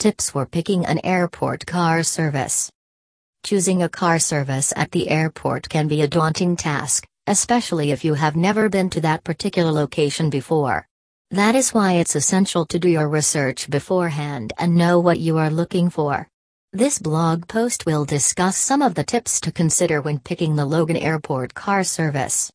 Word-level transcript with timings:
Tips 0.00 0.30
for 0.30 0.46
picking 0.46 0.86
an 0.86 0.98
airport 1.04 1.66
car 1.66 2.02
service. 2.02 2.72
Choosing 3.44 3.82
a 3.82 3.88
car 3.90 4.18
service 4.18 4.72
at 4.74 4.90
the 4.92 5.10
airport 5.10 5.68
can 5.68 5.88
be 5.88 6.00
a 6.00 6.08
daunting 6.08 6.56
task, 6.56 7.06
especially 7.26 7.90
if 7.90 8.02
you 8.02 8.14
have 8.14 8.34
never 8.34 8.70
been 8.70 8.88
to 8.88 9.02
that 9.02 9.24
particular 9.24 9.70
location 9.70 10.30
before. 10.30 10.86
That 11.32 11.54
is 11.54 11.74
why 11.74 11.96
it's 11.96 12.16
essential 12.16 12.64
to 12.68 12.78
do 12.78 12.88
your 12.88 13.10
research 13.10 13.68
beforehand 13.68 14.54
and 14.56 14.74
know 14.74 15.00
what 15.00 15.20
you 15.20 15.36
are 15.36 15.50
looking 15.50 15.90
for. 15.90 16.26
This 16.72 16.98
blog 16.98 17.46
post 17.46 17.84
will 17.84 18.06
discuss 18.06 18.56
some 18.56 18.80
of 18.80 18.94
the 18.94 19.04
tips 19.04 19.38
to 19.42 19.52
consider 19.52 20.00
when 20.00 20.18
picking 20.18 20.56
the 20.56 20.64
Logan 20.64 20.96
Airport 20.96 21.52
car 21.52 21.84
service. 21.84 22.50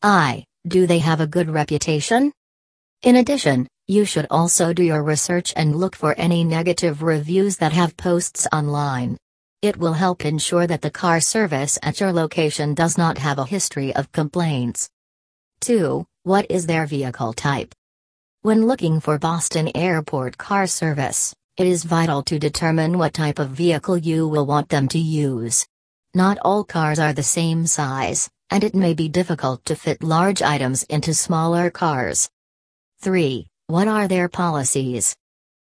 I. 0.00 0.44
Do 0.64 0.86
they 0.86 1.00
have 1.00 1.20
a 1.20 1.26
good 1.26 1.50
reputation? 1.50 2.32
In 3.02 3.16
addition, 3.16 3.66
you 3.88 4.04
should 4.04 4.26
also 4.30 4.74
do 4.74 4.82
your 4.82 5.02
research 5.02 5.54
and 5.56 5.74
look 5.74 5.96
for 5.96 6.14
any 6.18 6.44
negative 6.44 7.02
reviews 7.02 7.56
that 7.56 7.72
have 7.72 7.96
posts 7.96 8.46
online. 8.52 9.16
It 9.62 9.78
will 9.78 9.94
help 9.94 10.26
ensure 10.26 10.66
that 10.66 10.82
the 10.82 10.90
car 10.90 11.20
service 11.20 11.78
at 11.82 11.98
your 11.98 12.12
location 12.12 12.74
does 12.74 12.98
not 12.98 13.16
have 13.16 13.38
a 13.38 13.46
history 13.46 13.96
of 13.96 14.12
complaints. 14.12 14.90
2. 15.62 16.04
What 16.24 16.46
is 16.50 16.66
their 16.66 16.84
vehicle 16.84 17.32
type? 17.32 17.74
When 18.42 18.66
looking 18.66 19.00
for 19.00 19.18
Boston 19.18 19.70
Airport 19.74 20.36
car 20.36 20.66
service, 20.66 21.34
it 21.56 21.66
is 21.66 21.82
vital 21.82 22.22
to 22.24 22.38
determine 22.38 22.98
what 22.98 23.14
type 23.14 23.38
of 23.38 23.50
vehicle 23.50 23.96
you 23.96 24.28
will 24.28 24.44
want 24.44 24.68
them 24.68 24.86
to 24.88 24.98
use. 24.98 25.66
Not 26.14 26.38
all 26.42 26.62
cars 26.62 26.98
are 26.98 27.14
the 27.14 27.22
same 27.22 27.66
size, 27.66 28.28
and 28.50 28.62
it 28.62 28.74
may 28.74 28.92
be 28.92 29.08
difficult 29.08 29.64
to 29.64 29.74
fit 29.74 30.02
large 30.02 30.42
items 30.42 30.82
into 30.84 31.14
smaller 31.14 31.70
cars. 31.70 32.28
3. 33.00 33.48
What 33.70 33.86
are 33.86 34.08
their 34.08 34.30
policies? 34.30 35.14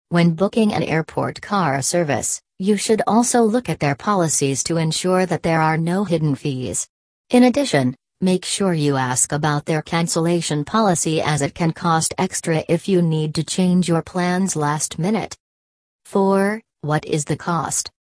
When 0.09 0.34
booking 0.34 0.73
an 0.73 0.83
airport 0.83 1.41
car 1.41 1.80
service, 1.80 2.43
you 2.59 2.77
should 2.77 3.03
also 3.07 3.43
look 3.43 3.69
at 3.69 3.79
their 3.79 3.95
policies 3.95 4.65
to 4.65 4.79
ensure 4.79 5.27
that 5.27 5.45
there 5.45 5.61
are 5.61 5.78
no 5.78 6.03
hidden 6.03 6.34
fees. 6.34 6.89
In 7.31 7.45
addition, 7.45 7.95
make 8.20 8.45
sure 8.45 8.75
you 8.75 8.97
ask 8.97 9.31
about 9.31 9.67
their 9.67 9.81
cancellation 9.81 10.65
policy 10.65 11.22
as 11.22 11.41
it 11.41 11.55
can 11.55 11.70
cost 11.70 12.12
extra 12.19 12.65
if 12.69 12.89
you 12.89 13.00
need 13.00 13.33
to 13.37 13.45
change 13.45 13.89
your 13.89 14.03
plans 14.03 14.56
last 14.56 14.98
minute. 14.98 15.37
4. 16.06 16.61
What 16.81 17.05
is 17.05 17.27
the 17.27 17.37
cost? 17.37 17.92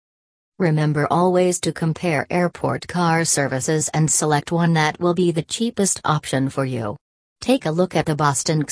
Remember 0.59 1.07
always 1.11 1.61
to 1.61 1.70
compare 1.70 2.27
airport 2.31 2.89
car 2.89 3.27
services 3.27 3.91
and 3.93 4.11
select 4.11 4.53
one 4.53 4.73
that 4.73 4.98
will 5.01 5.13
be 5.13 5.33
the 5.33 5.43
cheapest 5.43 6.01
option 6.03 6.48
for 6.48 6.65
you. 6.65 6.97
Take 7.43 7.67
a 7.67 7.73
look 7.73 7.97
at 7.97 8.07
the 8.07 8.15
Boston 8.15 8.62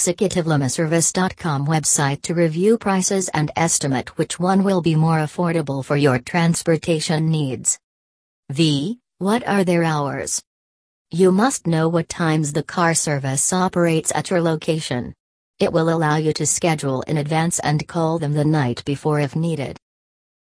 website 1.67 2.23
to 2.23 2.35
review 2.35 2.79
prices 2.79 3.29
and 3.35 3.51
estimate 3.57 4.17
which 4.17 4.39
one 4.39 4.63
will 4.63 4.81
be 4.81 4.95
more 4.95 5.19
affordable 5.19 5.85
for 5.85 5.97
your 5.97 6.21
transportation 6.21 7.29
needs. 7.29 7.81
V. 8.49 9.01
What 9.19 9.45
are 9.49 9.65
their 9.65 9.83
hours? 9.83 10.41
You 11.11 11.33
must 11.33 11.67
know 11.67 11.89
what 11.89 12.09
times 12.09 12.53
the 12.53 12.63
car 12.63 12.95
service 12.95 13.53
operates 13.53 14.13
at 14.15 14.31
your 14.31 14.41
location. 14.41 15.15
It 15.59 15.73
will 15.73 15.89
allow 15.93 16.15
you 16.15 16.33
to 16.35 16.47
schedule 16.47 17.03
in 17.03 17.17
advance 17.17 17.59
and 17.59 17.89
call 17.89 18.21
them 18.21 18.35
the 18.35 18.45
night 18.45 18.85
before 18.85 19.19
if 19.19 19.35
needed. 19.35 19.79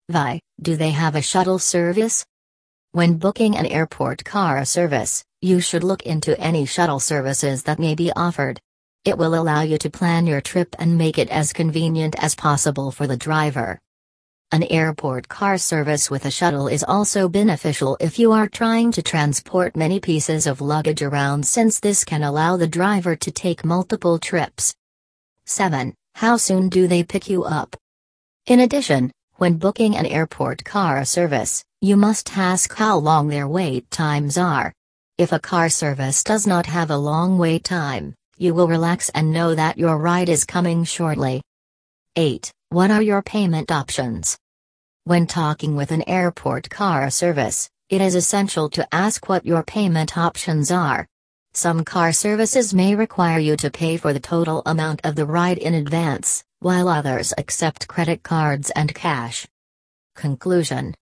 Vi, 0.09 0.41
do 0.63 0.77
they 0.77 0.91
have 0.91 1.17
a 1.17 1.21
shuttle 1.21 1.59
service? 1.59 2.25
When 2.93 3.19
booking 3.19 3.57
an 3.57 3.67
airport 3.67 4.25
car 4.25 4.65
service, 4.65 5.25
you 5.43 5.59
should 5.59 5.83
look 5.83 6.03
into 6.03 6.39
any 6.39 6.67
shuttle 6.67 7.01
services 7.01 7.63
that 7.63 7.79
may 7.79 7.95
be 7.95 8.13
offered. 8.15 8.61
It 9.07 9.17
will 9.17 9.35
allow 9.35 9.63
you 9.63 9.79
to 9.79 9.89
plan 9.89 10.27
your 10.27 10.43
trip 10.43 10.77
and 10.79 10.99
make 10.99 11.17
it 11.17 11.31
as 11.31 11.55
convenient 11.55 12.15
as 12.23 12.35
possible 12.35 12.91
for 12.91 13.07
the 13.07 13.17
driver. 13.17 13.79
An 14.53 14.65
airport 14.65 15.29
car 15.29 15.57
service 15.57 16.11
with 16.11 16.27
a 16.27 16.31
shuttle 16.31 16.69
is 16.69 16.85
also 16.85 17.27
beneficial 17.27 17.97
if 18.01 18.19
you 18.19 18.33
are 18.33 18.49
trying 18.49 18.93
to 18.93 19.03
transport 19.03 19.77
many 19.77 19.99
pieces 19.99 20.47
of 20.47 20.61
luggage 20.61 21.01
around 21.01 21.47
since 21.47 21.81
this 21.81 22.05
can 22.05 22.23
allow 22.23 22.59
the 22.59 22.67
driver 22.67 23.17
to 23.17 23.31
take 23.31 23.65
multiple 23.65 24.19
trips. 24.19 24.75
7. 25.47 25.95
How 26.17 26.37
soon 26.37 26.69
do 26.69 26.87
they 26.87 27.03
pick 27.03 27.31
you 27.31 27.45
up? 27.45 27.77
In 28.45 28.61
addition, 28.61 29.11
when 29.37 29.57
booking 29.57 29.97
an 29.97 30.05
airport 30.05 30.65
car 30.65 31.03
service, 31.07 31.65
you 31.81 31.97
must 31.97 32.37
ask 32.37 32.75
how 32.75 32.99
long 32.99 33.29
their 33.29 33.49
wait 33.49 33.91
times 33.91 34.37
are. 34.37 34.75
If 35.21 35.33
a 35.33 35.39
car 35.39 35.69
service 35.69 36.25
does 36.25 36.47
not 36.47 36.65
have 36.65 36.91
a 36.91 36.97
long 36.97 37.37
wait 37.37 37.63
time, 37.63 38.15
you 38.39 38.55
will 38.55 38.67
relax 38.67 39.11
and 39.11 39.31
know 39.31 39.55
that 39.55 39.77
your 39.77 39.99
ride 39.99 40.31
is 40.31 40.47
coming 40.47 40.83
shortly. 40.83 41.43
8. 42.17 42.51
What 42.71 42.91
are 42.91 43.03
your 43.03 43.21
payment 43.21 43.71
options? 43.71 44.39
When 45.05 45.27
talking 45.27 45.77
with 45.77 45.91
an 45.91 46.09
airport 46.09 46.71
car 46.71 47.11
service, 47.11 47.69
it 47.91 48.01
is 48.01 48.15
essential 48.15 48.71
to 48.71 48.95
ask 48.95 49.29
what 49.29 49.45
your 49.45 49.63
payment 49.63 50.17
options 50.17 50.71
are. 50.71 51.07
Some 51.53 51.85
car 51.85 52.13
services 52.13 52.73
may 52.73 52.95
require 52.95 53.39
you 53.39 53.59
to 53.59 53.71
pay 53.71 53.99
for 53.99 54.15
the 54.15 54.21
total 54.21 54.63
amount 54.65 55.03
of 55.05 55.17
the 55.17 55.27
ride 55.27 55.59
in 55.59 55.75
advance, 55.75 56.43
while 56.61 56.89
others 56.89 57.35
accept 57.37 57.89
credit 57.89 58.23
cards 58.23 58.71
and 58.71 58.95
cash. 58.95 59.47
Conclusion 60.17 60.95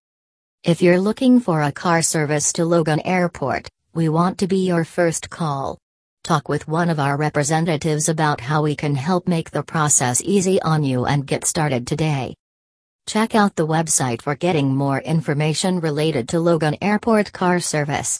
If 0.64 0.82
you're 0.82 0.98
looking 0.98 1.38
for 1.38 1.62
a 1.62 1.70
car 1.70 2.02
service 2.02 2.52
to 2.54 2.64
Logan 2.64 2.98
Airport, 3.04 3.68
we 3.98 4.08
want 4.08 4.38
to 4.38 4.46
be 4.46 4.64
your 4.64 4.84
first 4.84 5.28
call. 5.28 5.76
Talk 6.22 6.48
with 6.48 6.68
one 6.68 6.88
of 6.88 7.00
our 7.00 7.16
representatives 7.16 8.08
about 8.08 8.40
how 8.40 8.62
we 8.62 8.76
can 8.76 8.94
help 8.94 9.26
make 9.26 9.50
the 9.50 9.64
process 9.74 10.22
easy 10.34 10.56
on 10.62 10.84
you 10.84 11.04
and 11.04 11.26
get 11.26 11.44
started 11.44 11.84
today. 11.84 12.36
Check 13.08 13.34
out 13.34 13.56
the 13.56 13.66
website 13.66 14.22
for 14.22 14.36
getting 14.36 14.68
more 14.84 15.00
information 15.14 15.80
related 15.80 16.28
to 16.28 16.38
Logan 16.38 16.76
Airport 16.80 17.32
Car 17.32 17.58
Service. 17.58 18.16